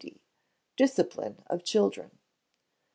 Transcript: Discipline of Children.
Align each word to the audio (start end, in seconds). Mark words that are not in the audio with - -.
Discipline 0.77 1.43
of 1.45 1.63
Children. 1.63 2.17